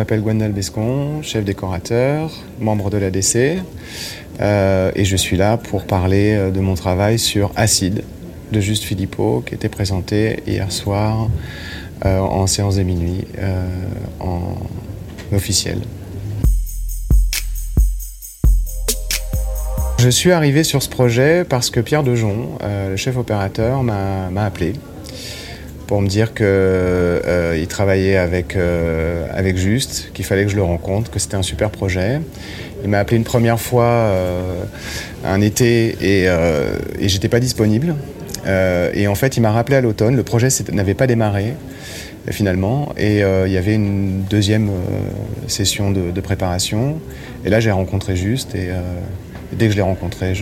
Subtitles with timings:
[0.00, 6.58] m'appelle Gwendal Bescon, chef décorateur, membre de l'ADC, et je suis là pour parler de
[6.60, 8.02] mon travail sur Acide
[8.50, 11.28] de Juste Philippot, qui était présenté hier soir
[12.02, 13.26] en séance de minuit
[14.20, 14.54] en
[15.34, 15.82] officiel.
[19.98, 24.72] Je suis arrivé sur ce projet parce que Pierre Dejon, le chef opérateur, m'a appelé
[25.90, 30.62] pour me dire qu'il euh, travaillait avec, euh, avec Juste, qu'il fallait que je le
[30.62, 32.20] rencontre, que c'était un super projet.
[32.84, 34.62] Il m'a appelé une première fois euh,
[35.24, 36.26] un été et,
[37.00, 37.96] et j'étais pas disponible.
[38.46, 40.14] et en fait, il m'a rappelé à l'automne.
[40.14, 41.54] Le projet n'avait pas démarré
[42.30, 42.94] finalement.
[42.96, 44.70] Et il y avait une deuxième
[45.48, 47.00] session de, préparation.
[47.44, 48.54] Et là, j'ai rencontré Juste.
[48.54, 48.68] Et,
[49.54, 50.34] dès que je l'ai rencontré,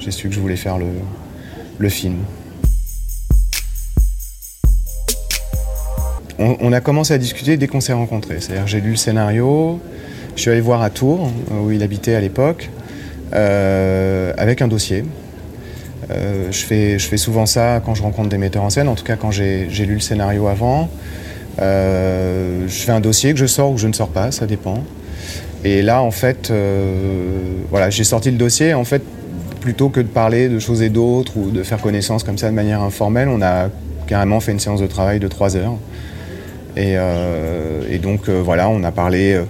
[0.00, 0.90] j'ai su que je voulais faire le,
[1.78, 2.16] le film.
[6.38, 8.40] On, a commencé à discuter dès qu'on s'est rencontrés.
[8.40, 9.80] C'est-à-dire j'ai lu le scénario,
[10.36, 12.70] je suis allé voir à Tours, où il habitait à l'époque,
[13.34, 15.04] euh, avec un dossier.
[16.10, 18.94] Euh, je, fais, je fais souvent ça quand je rencontre des metteurs en scène, en
[18.94, 20.88] tout cas quand j'ai lu le scénario avant.
[21.60, 24.84] Euh, je fais un dossier que je sors ou je ne sors pas, ça dépend.
[25.64, 26.52] Et là, en fait,
[27.70, 28.74] voilà, j'ai sorti le dossier.
[28.74, 29.02] En fait,
[29.60, 32.54] plutôt que de parler de choses et d'autres ou de faire connaissance comme ça de
[32.54, 33.68] manière informelle, on a
[34.06, 35.74] carrément fait une séance de travail de trois heures.
[36.78, 39.44] Euh, et, donc euh, voilà, on a parlé euh,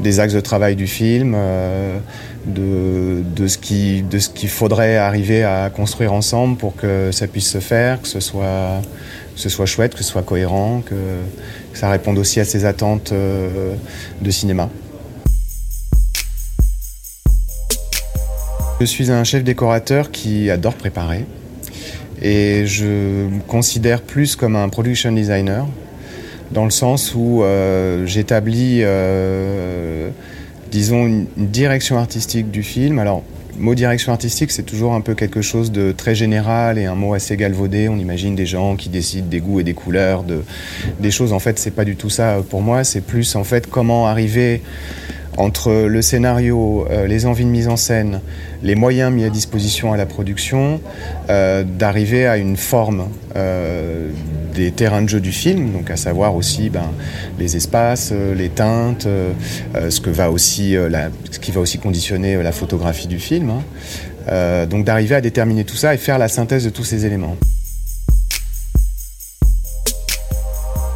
[0.00, 1.36] des axes de travail du film,
[2.46, 8.08] de, ce qu'il faudrait arriver à construire ensemble pour que ça puisse se faire, que
[8.08, 8.80] ce soit,
[9.34, 10.94] ce soit chouette, que ce soit cohérent, que,
[11.74, 14.68] ça réponde aussi à ses attentes de cinéma.
[18.80, 21.24] Je suis un chef décorateur qui adore préparer
[22.22, 25.66] et je me considère plus comme un production designer
[26.50, 30.10] dans le sens où euh, j'établis, euh,
[30.70, 32.98] disons, une, direction artistique du film.
[32.98, 33.22] Alors,
[33.58, 37.14] mot direction artistique, c'est toujours un peu quelque chose de très général et un mot
[37.14, 37.88] assez galvaudé.
[37.88, 40.42] On imagine des gens qui décident des goûts et des couleurs, de,
[41.00, 41.32] des choses.
[41.32, 42.84] En fait, c'est pas du tout ça pour moi.
[42.84, 44.62] C'est plus, en fait, comment arriver
[45.38, 48.20] entre le scénario, euh, les envies de mise en scène,
[48.64, 50.80] les moyens mis à disposition à la production,
[51.30, 54.10] euh, d'arriver à une forme euh,
[54.58, 56.90] des terrains de jeu du film, donc à savoir aussi ben,
[57.38, 59.06] les espaces, les teintes,
[59.88, 60.74] ce, que va aussi,
[61.30, 63.50] ce qui va aussi conditionner la photographie du film.
[63.50, 64.66] Hein.
[64.66, 67.36] donc d'arriver à déterminer tout ça et faire la synthèse de tous ces éléments.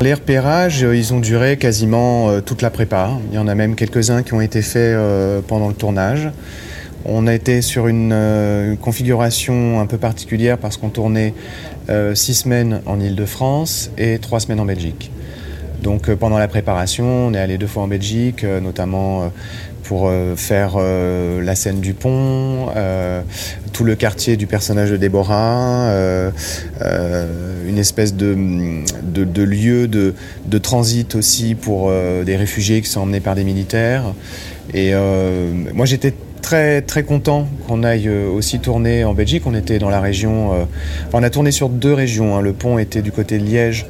[0.03, 3.11] Les repérages, euh, ils ont duré quasiment euh, toute la prépa.
[3.31, 6.29] Il y en a même quelques-uns qui ont été faits euh, pendant le tournage.
[7.05, 11.35] On a été sur une, configuration un peu particulière parce qu'on tournait
[12.15, 15.11] six semaines en Ile-de-France et trois semaines en Belgique.
[15.83, 19.33] Donc pendant la préparation, on est allé deux fois en Belgique, notamment
[19.83, 23.21] pour euh, faire euh, la scène du pont, euh,
[23.73, 25.93] tout le quartier du personnage de Déborah,
[27.69, 31.91] une espèce de, lieu de, transit aussi pour
[32.25, 34.15] des réfugiés qui sont emmenés par des militaires.
[34.75, 34.93] Et
[35.75, 39.43] moi j'étais très très content qu'on aille aussi tourner en Belgique.
[39.47, 40.67] On était dans la région,
[41.13, 42.37] on a tourné sur deux régions.
[42.37, 42.41] Hein.
[42.41, 43.87] Le pont était du côté de Liège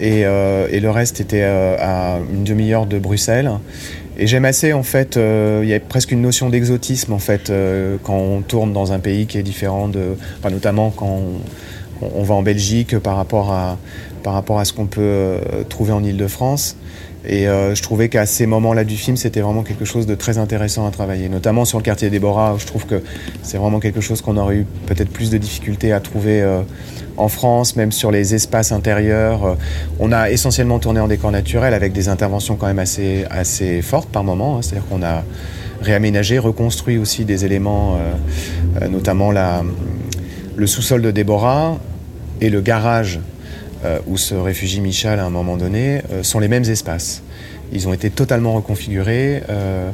[0.00, 3.50] et, et le reste était à une demi-heure de Bruxelles.
[4.20, 7.50] Et j'aime assez, en fait, euh, il y a presque une notion d'exotisme, en fait,
[7.50, 10.16] euh, quand on tourne dans un pays qui est différent de.
[10.38, 11.22] Enfin, notamment quand
[12.00, 13.78] va en Belgique par rapport à,
[14.22, 15.38] par rapport à ce qu'on peut euh,
[15.68, 16.76] trouver en Ile-de-France.
[17.26, 20.86] Et je trouvais qu'à ces moments-là du film, c'était vraiment quelque chose de très intéressant
[20.86, 23.02] à travailler, notamment sur le quartier Déborah, où je trouve que
[23.42, 26.42] c'est vraiment quelque chose qu'on aurait eu peut-être plus de difficultés à trouver
[27.18, 29.44] en France, même sur les espaces intérieurs.
[29.44, 29.54] Euh,
[29.98, 34.08] on a essentiellement tourné en décor naturel avec des interventions quand même assez, assez fortes
[34.08, 34.56] par moment.
[34.56, 34.62] Hein.
[34.62, 35.24] C'est-à-dire qu'on a
[35.82, 39.62] réaménagé, reconstruit aussi des éléments, euh, euh, notamment la,
[40.58, 41.78] le sous-sol de Déborah
[42.40, 43.20] et le garage
[44.08, 47.22] où se réfugie Michel à un moment donné, sont les mêmes espaces.
[47.72, 49.90] Ils ont été totalement reconfigurés euh,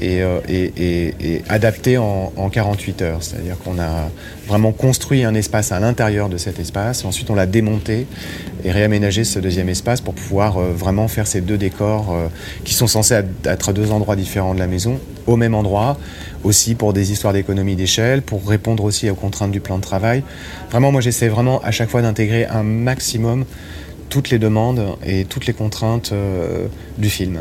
[0.00, 3.22] et, adapté en, 48 heures.
[3.22, 4.10] C'est-à-dire qu'on a
[4.46, 8.06] vraiment construit un espace à l'intérieur de cet espace, ensuite on l'a démonté
[8.64, 12.28] et réaménagé ce deuxième espace pour pouvoir euh, vraiment faire ces deux décors euh,
[12.64, 15.96] qui sont censés être à deux endroits différents de la maison, au même endroit,
[16.44, 20.22] aussi pour des histoires d'économie d'échelle, pour répondre aussi aux contraintes du plan de travail.
[20.70, 23.44] Vraiment, moi j'essaie vraiment à chaque fois d'intégrer un maximum
[24.12, 26.12] toutes les demandes et toutes les contraintes
[26.98, 27.40] du film.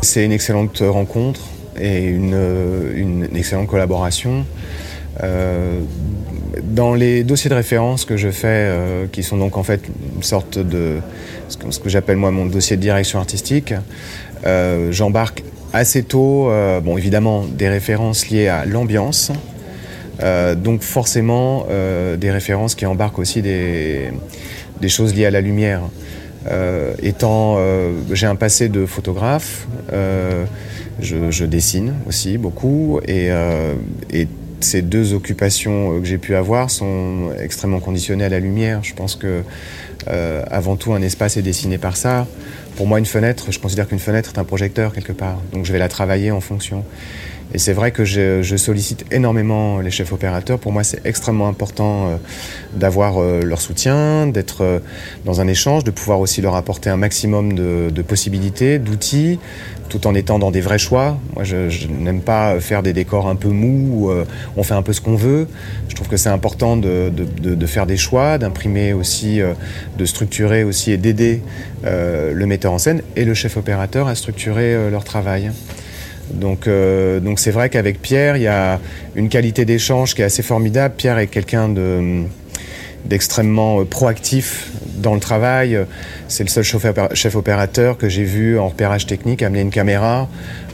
[0.00, 1.42] C'est une excellente rencontre
[1.78, 4.46] et une, excellente collaboration.
[5.22, 5.78] Euh,
[6.62, 8.72] dans les dossiers de référence que je fais,
[9.12, 9.82] qui sont donc en fait
[10.16, 11.00] une sorte de
[11.48, 13.74] ce que, j'appelle moi mon dossier de direction artistique,
[14.90, 15.44] j'embarque
[15.74, 16.50] assez tôt,
[16.82, 19.32] bon évidemment des références liées à l'ambiance,
[20.20, 21.66] donc forcément
[22.18, 24.12] des références qui embarquent aussi des,
[24.88, 25.82] choses liées à la lumière.
[26.46, 30.44] Euh, étant, euh, j'ai un passé de photographe, euh,
[31.00, 33.30] je, dessine aussi beaucoup, et,
[34.60, 38.82] ces deux occupations que j'ai pu avoir sont extrêmement conditionnées à la lumière.
[38.82, 39.42] Je pense que
[40.06, 42.26] avant tout, un espace est dessiné par ça.
[42.76, 45.72] Pour moi, une fenêtre, je considère qu'une fenêtre est un projecteur quelque part, donc je
[45.72, 46.82] vais la travailler en fonction.
[47.54, 50.58] Et c'est vrai que je, sollicite énormément les chefs opérateurs.
[50.58, 52.16] Pour moi, c'est extrêmement important euh,
[52.74, 54.80] d'avoir euh, leur soutien, d'être euh,
[55.24, 59.38] dans un échange, de pouvoir aussi leur apporter un maximum de, possibilités, d'outils,
[59.88, 61.16] tout en étant dans des vrais choix.
[61.36, 64.12] Moi, je, n'aime pas faire des décors un peu mous où
[64.56, 65.46] on fait un peu ce qu'on veut.
[65.88, 67.12] Je trouve que c'est important de,
[67.66, 69.40] faire des choix, d'imprimer aussi,
[69.98, 71.42] de structurer aussi et d'aider
[71.84, 75.52] le metteur en scène et le chef opérateur à structurer leur travail.
[76.32, 78.80] Donc, euh, donc c'est vrai qu'avec Pierre, il y a
[79.14, 80.94] une qualité d'échange qui est assez formidable.
[80.96, 81.68] Pierre est quelqu'un
[83.04, 85.78] d'extrêmement euh, proactif dans le travail.
[86.28, 90.28] C'est le seul chef opérateur que j'ai vu en repérage technique amener une caméra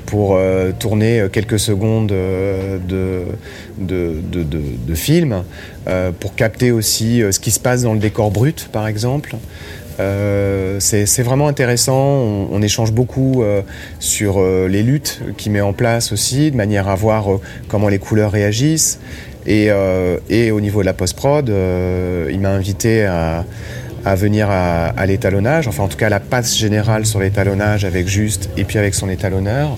[0.07, 3.25] pour euh, tourner quelques secondes de,
[3.79, 5.45] de, film,
[6.19, 9.37] pour capter aussi ce qui se passe dans le décor brut, par exemple.
[10.01, 11.95] Euh, c'est vraiment intéressant.
[12.51, 13.63] On, échange beaucoup euh,
[13.99, 17.27] sur euh, les luttes qu'il met en place aussi, de manière à voir
[17.69, 19.01] comment les couleurs réagissent.
[19.47, 23.45] Et, au niveau de la post-prod, il m'a invité à,
[24.15, 28.65] venir à, l'étalonnage, enfin en tout cas la passe générale sur l'étalonnage avec Juste et
[28.65, 29.77] puis avec son étalonneur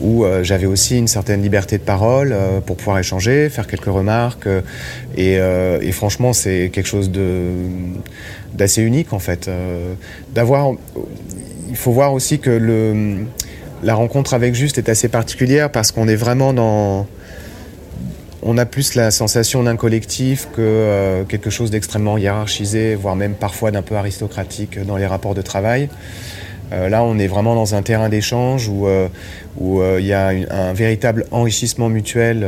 [0.00, 2.34] où j'avais aussi une certaine liberté de parole
[2.66, 4.48] pour pouvoir échanger, faire quelques remarques.
[5.16, 7.10] et, franchement, c'est quelque chose
[8.56, 9.48] d'assez unique en fait.
[9.48, 9.94] Euh,
[10.34, 10.72] d'avoir,
[11.68, 13.16] il faut voir aussi que
[13.82, 17.06] la rencontre avec Juste est assez particulière parce qu'on est vraiment dans,
[18.42, 23.34] on a plus la sensation d'un collectif que euh, quelque chose d'extrêmement hiérarchisé, voire même
[23.34, 25.88] parfois d'un peu aristocratique dans les rapports de travail.
[26.72, 28.86] Euh, là, on est vraiment dans un terrain d'échange où
[29.58, 32.44] où il y a un véritable enrichissement mutuel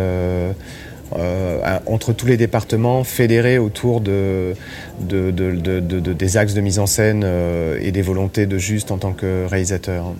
[1.16, 4.54] euh, entre tous les départements fédérés autour de,
[5.00, 9.46] des axes de mise en scène euh, et des volontés de Juste en tant que
[9.46, 10.12] réalisateur.